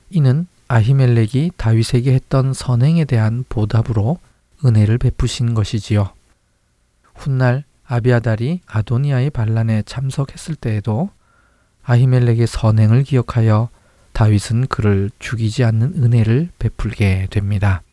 [0.09, 4.17] 이는 아히멜렉이 다윗에게 했던 선행에 대한 보답으로
[4.65, 6.09] 은혜를 베푸신 것이지요.
[7.13, 11.11] 훗날 아비아달이 아도니아의 반란에 참석했을 때에도
[11.83, 13.69] 아히멜렉의 선행을 기억하여
[14.13, 17.83] 다윗은 그를 죽이지 않는 은혜를 베풀게 됩니다.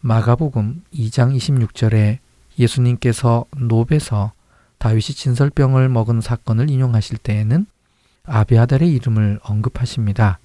[0.00, 2.18] 마가복음 2장 26절에
[2.58, 4.32] 예수님께서 노베서
[4.78, 7.66] 다윗이 진설병을 먹은 사건을 인용하실 때에는
[8.24, 10.38] 아비아달의 이름을 언급하십니다.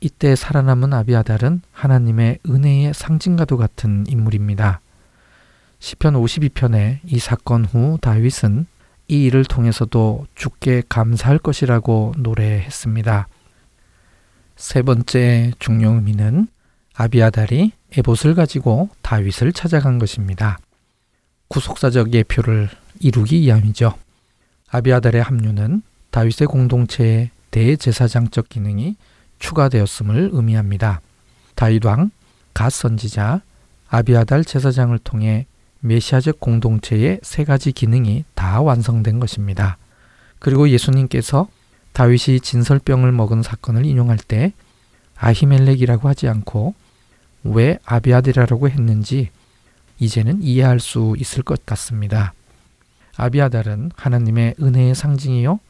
[0.00, 4.80] 이때 살아남은 아비아달은 하나님의 은혜의 상징과도 같은 인물입니다.
[5.78, 8.66] 시편 52편에 이 사건 후 다윗은
[9.08, 13.28] 이 일을 통해서도 주께 감사할 것이라고 노래했습니다.
[14.56, 16.48] 세 번째 중요 의미는
[16.94, 20.58] 아비아달이 에봇을 가지고 다윗을 찾아간 것입니다.
[21.52, 23.92] 구속사적 예표를 이루기 위함이죠.
[24.70, 28.96] 아비아달의 합류는 다윗의 공동체의 대제사장적 기능이
[29.38, 31.02] 추가되었음을 의미합니다.
[31.54, 32.10] 다윗 왕,
[32.54, 33.42] 갓 선지자,
[33.90, 35.44] 아비아달 제사장을 통해
[35.80, 39.76] 메시아적 공동체의 세 가지 기능이 다 완성된 것입니다.
[40.38, 41.48] 그리고 예수님께서
[41.92, 44.54] 다윗이 진설병을 먹은 사건을 인용할 때
[45.16, 46.74] 아히멜렉이라고 하지 않고
[47.44, 49.28] 왜 아비아들이라고 했는지
[50.02, 52.34] 이제는 이해할 수 있을 것 같습니다.
[53.16, 55.60] 아비아달은 하나님의 은혜의 상징이요.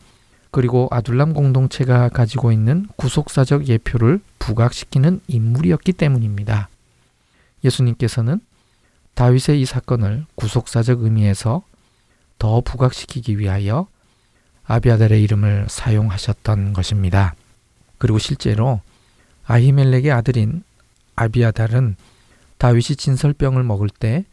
[0.50, 6.70] 그리고 아둘람 공동체가 가지고 있는 구속사적 예표를 부각시키는 인물이었기 때문입니다.
[7.62, 8.40] 예수님께서는
[9.14, 11.62] 다윗의 이 사건을 구속사적 의미에서
[12.38, 13.86] 더 부각시키기 위하여
[14.64, 17.34] 아비아달의 이름을 사용하셨던 것입니다.
[17.98, 18.80] 그리고 실제로
[19.44, 20.62] 아히멜렉의 아들인
[21.16, 21.96] 아비아달은
[22.62, 24.24] 다윗이 진설병을 먹을 때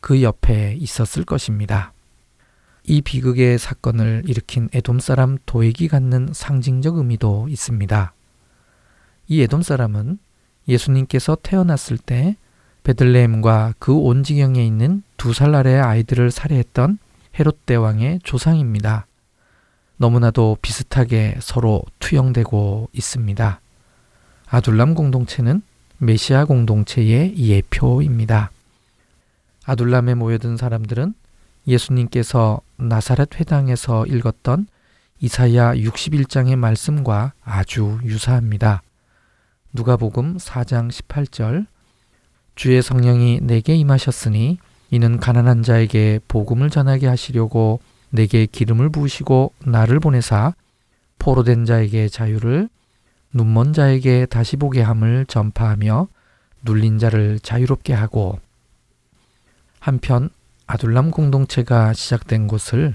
[0.00, 1.92] 그 옆에 있었을 것입니다.
[2.82, 8.12] 이 비극의 사건을 일으킨 에돔 사람 도액이 갖는 상징적 의미도 있습니다.
[9.28, 10.18] 이 에돔 사람은
[10.68, 12.36] 예수님께서 태어났을 때
[12.84, 16.98] 베들레헴과 그 온 지경에 있는 두 살 아래의 아이들을 살해했던
[17.38, 19.06] 헤롯 대왕의 조상입니다.
[19.96, 23.60] 너무나도 비슷하게 서로 투영되고 있습니다.
[24.48, 25.62] 아둘람 공동체는
[25.98, 28.50] 메시아 공동체의 예표입니다.
[29.64, 31.14] 아둘람에 모여든 사람들은
[31.66, 34.66] 예수님께서 나사렛 회당에서 읽었던
[35.20, 38.82] 이사야 61장의 말씀과 아주 유사합니다.
[39.72, 41.66] 누가복음 4장 18절
[42.54, 44.58] 주의 성령이 내게 임하셨으니
[44.90, 47.80] 이는 가난한 자에게 복음을 전하게 하시려고
[48.10, 50.54] 내게 기름을 부으시고 나를 보내사
[51.18, 52.68] 포로된 자에게 자유를
[53.34, 56.08] 눈먼 자에게 다시 보게 함을 전파하며
[56.62, 58.38] 눌린 자를 자유롭게 하고
[59.80, 60.30] 한편
[60.66, 62.94] 아둘람 공동체가 시작된 곳을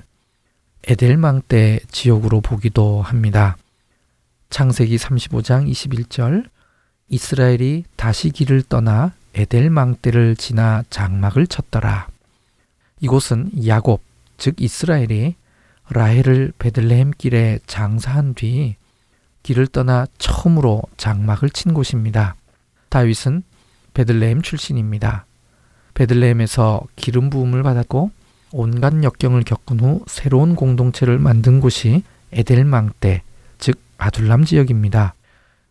[0.88, 3.58] 에델망 때 지역으로 보기도 합니다.
[4.50, 6.50] 창세기 35장 21절
[7.10, 12.08] 이스라엘이 다시 길을 떠나 에델망 때를 지나 장막을 쳤더라.
[13.02, 14.02] 이곳은 야곱,
[14.38, 15.36] 즉 이스라엘이
[15.90, 18.78] 라헬을 베들레헴 길에 장사한 뒤
[19.44, 22.36] 길을 떠나 처음으로 장막을 친 곳입니다.
[22.90, 23.44] 다윗은
[23.94, 25.26] 베들레헴 출신입니다.
[25.94, 28.12] 베들레헴에서 기름 부음을 받았고
[28.52, 33.22] 온갖 역경을 겪은 후 새로운 공동체를 만든 곳이 에델망대,
[33.58, 35.14] 즉 아둘람 지역입니다.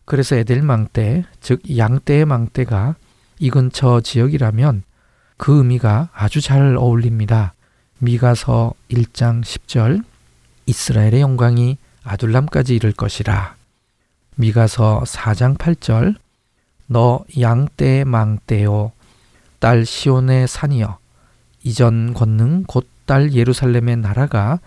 [0.05, 2.95] 그래서 에델망대, 즉 양떼의 망대가
[3.39, 4.83] 이 근처 지역이라면
[5.37, 7.53] 그 의미가 아주 잘 어울립니다.
[7.99, 10.03] 미가서 1장 10절
[10.65, 13.58] 이스라엘의 영광이 아둘람까지 이를 것이라.
[14.39, 16.15] 미가서 4장 8절
[16.87, 18.91] 너 양떼 망떼요
[19.59, 20.97] 딸 시온의 산이여
[21.63, 24.59] 이전 권능 곧 딸 예루살렘의 나라가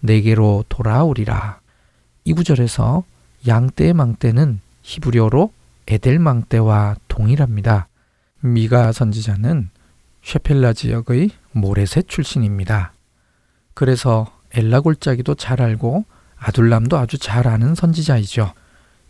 [0.00, 1.60] 내게로 돌아오리라.
[2.24, 3.04] 이 구절에서
[3.46, 5.52] 양떼 망떼는 히브리어로
[5.88, 7.88] 에델 망떼와 동일합니다.
[8.40, 9.68] 미가 선지자는
[10.22, 12.94] 쉐펠라 지역의 모레셋 출신입니다.
[13.74, 16.06] 그래서 엘라 골짜기도 잘 알고
[16.38, 18.54] 아둘람도 아주 잘 아는 선지자이죠.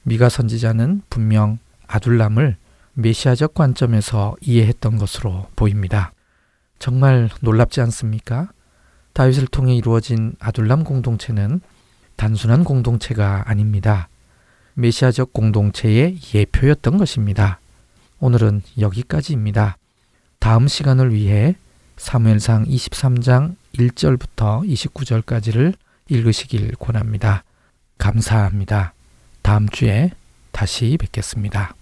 [0.03, 2.57] 미가 선지자는 분명 아둘람을
[2.95, 6.13] 메시아적 관점에서 이해했던 것으로 보입니다.
[6.79, 8.51] 정말 놀랍지 않습니까?
[9.13, 11.61] 다윗을 통해 이루어진 아둘람 공동체는
[12.17, 14.09] 단순한 공동체가 아닙니다.
[14.75, 17.61] 메시아적 공동체의 예표였던 것입니다.
[18.21, 19.77] 오늘은 여기까지입니다.
[20.39, 21.57] 다음 시간을 위해
[21.97, 25.75] 사무엘상 23장 1절부터 29절까지를
[26.09, 27.45] 읽으시길 권합니다.
[27.99, 28.95] 감사합니다.
[29.43, 30.11] 다음 주에
[30.53, 31.75] 다시 뵙겠습니다.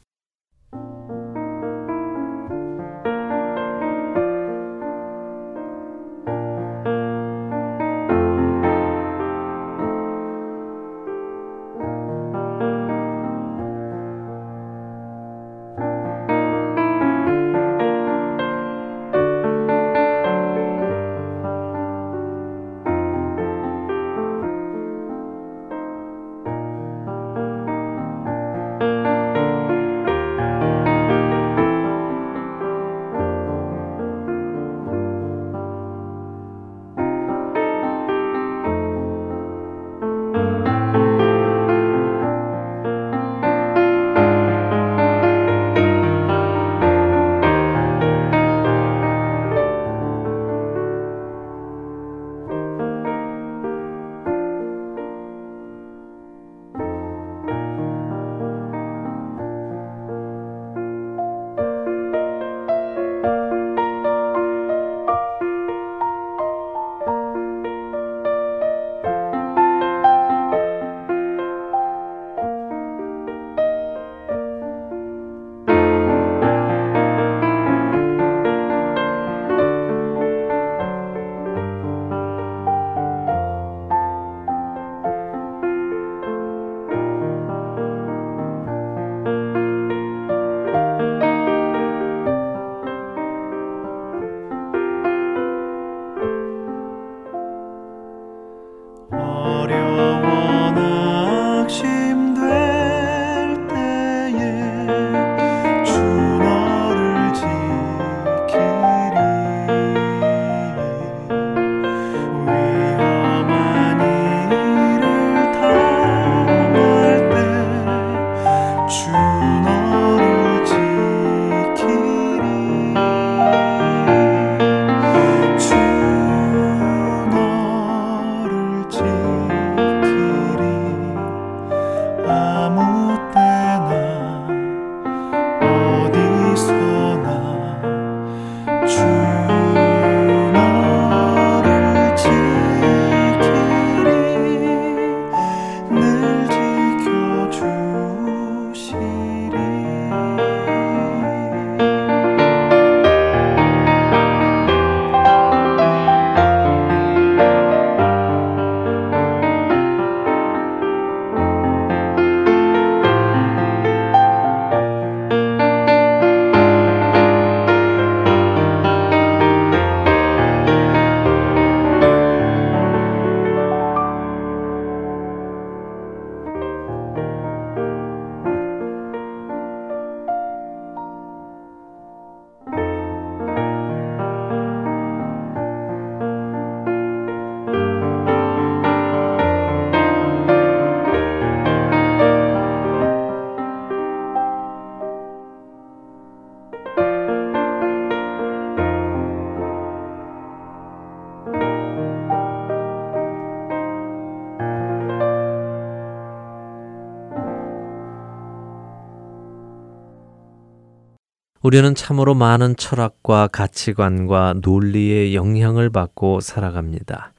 [211.71, 217.33] 우리는 참으로 많은 철학과 가치관과 논리의 영향을 받고 살아갑니다.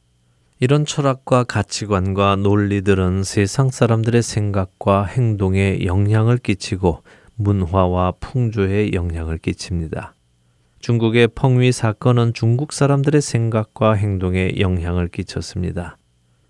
[0.61, 7.03] 이런 철학과 가치관과 논리들은 세상 사람들의 생각과 행동에 영향을 끼치고
[7.35, 10.13] 문화와 풍조에 영향을 끼칩니다.
[10.79, 15.97] 중국의 펑위 사건은 중국 사람들의 생각과 행동에 영향을 끼쳤습니다.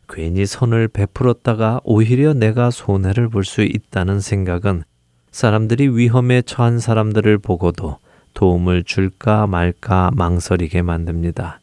[0.08, 4.84] 괜히 선을 베풀었다가 오히려 내가 손해를 볼 수 있다는 생각은
[5.32, 7.98] 사람들이 위험에 처한 사람들을 보고도
[8.34, 11.60] 도움을 줄까 말까 망설이게 만듭니다.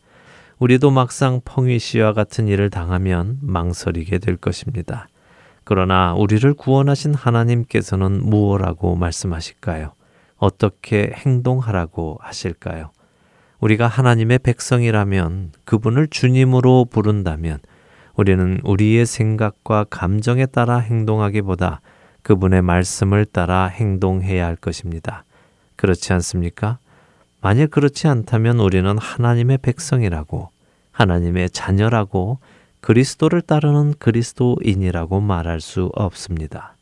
[0.59, 5.07] 우리도 막상 펑위 씨와 같은 일을 당하면 망설이게 될 것입니다.
[5.65, 9.93] 그러나 우리를 구원하신 하나님께서는 무엇라고 말씀하실까요?
[10.39, 12.91] 어떻게 행동하라고 하실까요?
[13.61, 17.59] 우리가 하나님의 백성이라면 그분을 주님으로 부른다면
[18.15, 21.81] 우리는 우리의 생각과 감정에 따라 행동하기보다
[22.29, 25.25] 그분의 말씀을 따라 행동해야 할 것입니다.
[25.77, 26.77] 그렇지 않습니까?
[27.41, 30.51] 만일 그렇지 않다면 우리는 하나님의 백성이라고,
[30.93, 32.39] 하나님의 자녀라고,
[32.83, 36.75] 그리스도를 따르는 그리스도인이라고 말할 수 없습니다.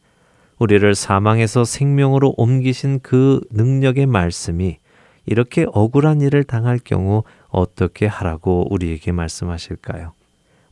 [0.58, 4.78] 우리를 사망에서 생명으로 옮기신 그 능력의 말씀이
[5.26, 10.12] 이렇게 억울한 일을 당할 경우 어떻게 하라고 우리에게 말씀하실까요?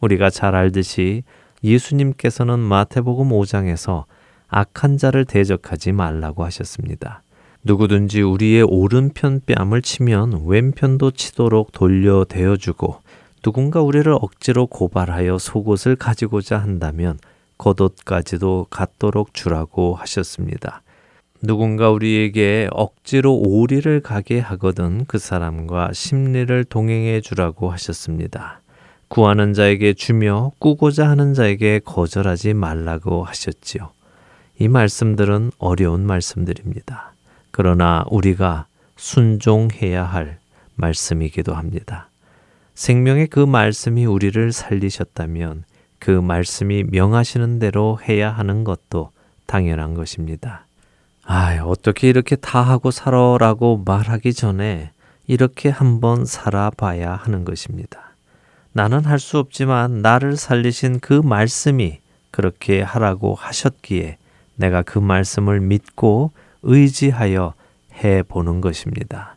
[0.01, 1.23] 우리가 잘 알듯이
[1.63, 4.07] 예수님께서는 마태복음 5장에서
[4.57, 7.23] 악한 자를 대적하지 말라고 하셨습니다.
[7.65, 13.01] 누구든지 우리의 오른편 뺨을 치면 왼편도 치도록 돌려 대어주고
[13.43, 17.19] 누군가 우리를 억지로 고발하여 속옷을 가지고자 한다면
[17.59, 20.83] 겉옷까지도 갖도록 주라고 하셨습니다.
[21.43, 28.61] 누군가 우리에게 억지로 오리를 가게 하거든 그 사람과 심리를 동행해 주라고 하셨습니다.
[29.09, 33.91] 구하는 자에게 주며 꾸고자 하는 자에게 거절하지 말라고 하셨지요.
[34.59, 37.13] 이 말씀들은 어려운 말씀들입니다.
[37.51, 40.39] 그러나 우리가 순종해야 할
[40.77, 42.09] 말씀이기도 합니다.
[42.75, 45.65] 생명의 그 말씀이 우리를 살리셨다면
[45.99, 49.11] 그 말씀이 명하시는 대로 해야 하는 것도
[49.47, 50.67] 당연한 것입니다.
[51.25, 54.91] 아, 어떻게 이렇게 다 하고 살아라고 말하기 전에
[55.27, 58.11] 이렇게 한번 살아봐야 하는 것입니다.
[58.73, 62.01] 나는 할 수 없지만 나를 살리신 그 말씀이
[62.31, 64.19] 그렇게 하라고 하셨기에
[64.57, 66.33] 내가 그 말씀을 믿고
[66.63, 67.55] 의지하여
[68.03, 69.37] 해 보는 것입니다.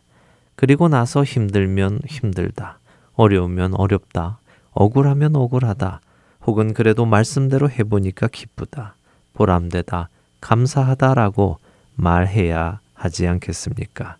[0.56, 2.78] 그리고 나서 힘들면 힘들다.
[3.14, 4.38] 어려우면 어렵다.
[4.72, 6.00] 억울하면 억울하다.
[6.46, 8.94] 혹은 그래도 말씀대로 해보니까 기쁘다.
[9.34, 10.08] 보람되다.
[10.40, 11.58] 감사하다라고
[11.96, 14.16] 말해야 하지 않겠습니까?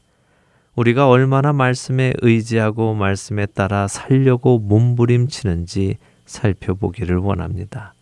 [0.76, 7.94] 우리가 얼마나 말씀에 의지하고 말씀에 따라 살려고 몸부림치는지 살펴보기를 원합니다.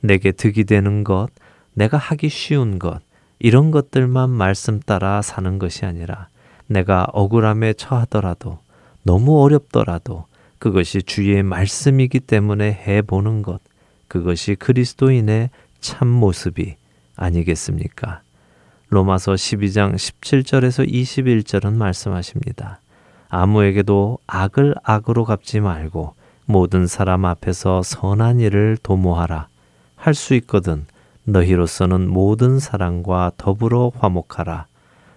[0.00, 1.28] 내게 득이 되는 것,
[1.74, 3.00] 내가 하기 쉬운 것,
[3.38, 6.28] 이런 것들만 말씀 따라 사는 것이 아니라
[6.66, 8.58] 내가 억울함에 처하더라도
[9.02, 10.26] 너무 어렵더라도
[10.58, 13.60] 그것이 주의 말씀이기 때문에 해보는 것,
[14.06, 15.50] 그것이 그리스도인의
[15.80, 16.76] 참 모습이
[17.16, 18.20] 아니겠습니까?
[18.88, 22.78] 로마서 12장 17절에서 21절은 말씀하십니다.
[23.28, 26.14] 아무에게도 악을 악으로 갚지 말고
[26.44, 29.48] 모든 사람 앞에서 선한 일을 도모하라.
[29.96, 30.84] 할 수 있거든
[31.24, 34.66] 너희로서는 모든 사랑과 더불어 화목하라.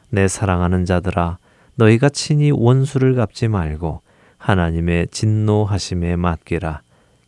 [0.09, 1.37] 내 사랑하는 자들아,
[1.75, 4.01] 너희가 친히 원수를 갚지 말고
[4.37, 6.81] 하나님의 진노하심에 맡기라.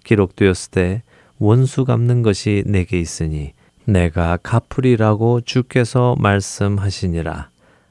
[0.04, 1.04] 기록되었을 때
[1.40, 3.54] 원수 갚는 것이 내게 있으니
[3.86, 7.50] 내가 갚으리라고 주께서 말씀하시니라.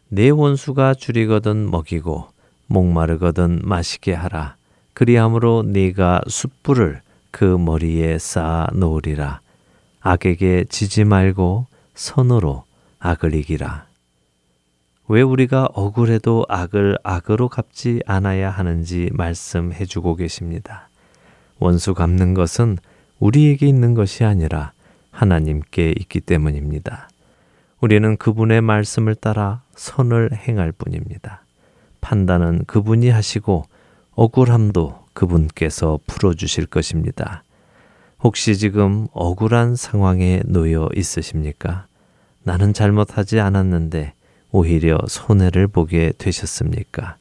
[0.08, 2.28] 내 원수가 줄이거든 먹이고
[2.68, 4.56] 목마르거든 마시게 하라.
[4.94, 9.40] 그리함으로 네가 숯불을 그 머리에 쌓아 놓으리라.
[10.06, 12.62] 악에게 지지 말고 선으로
[13.00, 13.86] 악을 이기라.
[15.08, 20.88] 왜 우리가 억울해도 악을 악으로 갚지 않아야 하는지 말씀해 주고 계십니다.
[21.58, 22.78] 원수 갚는 것은
[23.18, 24.70] 우리에게 있는 것이 아니라
[25.10, 27.08] 하나님께 있기 때문입니다.
[27.80, 31.42] 우리는 그분의 말씀을 따라 선을 행할 뿐입니다.
[32.00, 33.64] 판단은 그분이 하시고
[34.12, 37.42] 억울함도 그분께서 풀어주실 것입니다.
[38.22, 41.86] 혹시 지금 억울한 상황에 놓여 있으십니까?
[42.42, 44.12] 나는 잘못하지 않았는데
[44.52, 47.16] 오히려 손해를 보게 되셨습니까?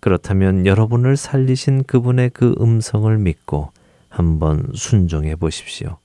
[0.00, 3.70] 그렇다면 여러분을 살리신 그분의 그 음성을 믿고
[4.08, 5.98] 한번 순종해 보십시오.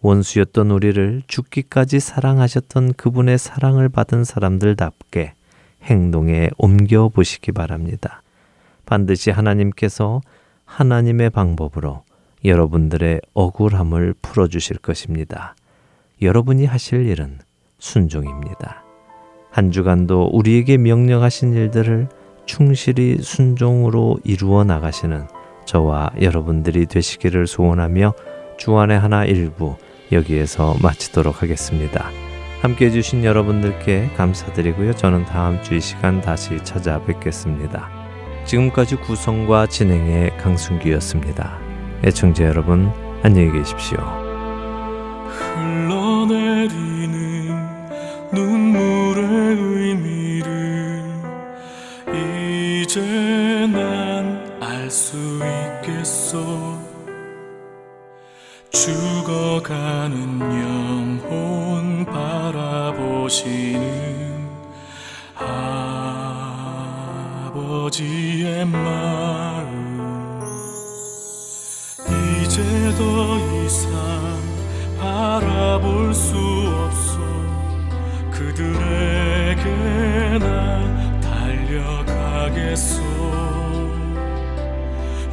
[0.00, 5.34] 원수였던 우리를 죽기까지 사랑하셨던 그분의 사랑을 받은 사람들답게
[5.84, 8.22] 행동에 옮겨 보시기 바랍니다.
[8.84, 10.20] 반드시 하나님께서
[10.64, 12.02] 하나님의 방법으로
[12.44, 15.54] 여러분들의 억울함을 풀어주실 것입니다.
[16.20, 17.38] 여러분이 하실 일은
[17.78, 18.82] 순종입니다.
[19.50, 22.08] 한 주간도 우리에게 명령하신 일들을
[22.46, 25.26] 충실히 순종으로 이루어 나가시는
[25.64, 28.14] 저와 여러분들이 되시기를 소원하며
[28.58, 29.76] 주안의 하나 일부
[30.10, 32.10] 여기에서 마치도록 하겠습니다.
[32.60, 34.94] 함께 해주신 여러분들께 감사드리고요.
[34.94, 37.90] 저는 다음 주 이 시간 다시 찾아뵙겠습니다.
[38.44, 41.61] 지금까지 구성과 진행의 강순기였습니다.
[42.04, 42.90] 애청자 여러분,
[43.22, 43.98] 안녕히 계십시오.
[45.98, 46.68] 흘러내리는
[48.32, 49.24] 눈물의
[49.58, 51.02] 의미를
[52.82, 53.00] 이제
[53.72, 55.16] 난 알 수
[55.80, 56.78] 있겠어
[58.70, 63.82] 죽어가는 영혼 바라보시는
[67.46, 69.61] 아버지의 마음
[72.52, 72.60] 이제
[72.98, 73.88] 더 이상
[75.00, 77.16] 바라볼 수 없어.
[78.30, 79.64] 그들에게
[80.38, 83.00] 나 달려가겠소.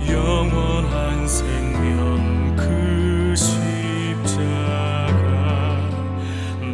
[0.09, 4.31] 영원한 생명 그 십자가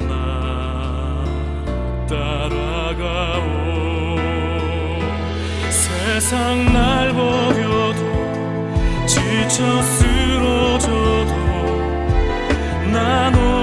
[0.08, 1.26] 나
[2.08, 3.42] 따라가오.
[5.72, 8.06] 세상 날 버려도
[9.48, 10.15] 쓰러져도
[13.06, 13.55] 나